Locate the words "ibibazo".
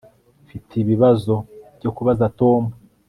0.83-1.33